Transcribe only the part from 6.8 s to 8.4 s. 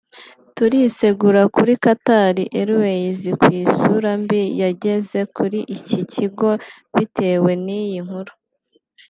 bitewe n’iyi nkuru